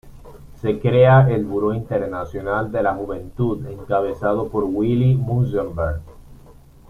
[0.55, 6.01] Se crea el Buró Internacional de la Juventud encabezado por Willi Münzenberg.